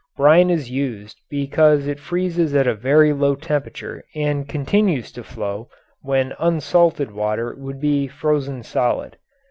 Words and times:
Brine 0.17 0.49
is 0.49 0.71
used 0.71 1.21
because 1.29 1.85
it 1.85 1.99
freezes 1.99 2.55
at 2.55 2.65
a 2.65 2.73
very 2.73 3.13
low 3.13 3.35
temperature 3.35 4.03
and 4.15 4.49
continues 4.49 5.11
to 5.11 5.23
flow 5.23 5.69
when 6.01 6.33
unsalted 6.39 7.11
water 7.11 7.53
would 7.55 7.79
be 7.79 8.07
frozen 8.07 8.63
solid. 8.63 9.17